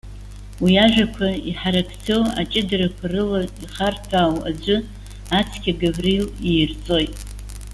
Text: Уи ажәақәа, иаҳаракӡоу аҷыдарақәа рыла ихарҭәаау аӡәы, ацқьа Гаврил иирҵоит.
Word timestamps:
Уи 0.63 0.73
ажәақәа, 0.85 1.27
иаҳаракӡоу 1.49 2.23
аҷыдарақәа 2.41 3.05
рыла 3.11 3.39
ихарҭәаау 3.63 4.35
аӡәы, 4.49 4.77
ацқьа 5.39 5.71
Гаврил 5.81 6.25
иирҵоит. 6.49 7.15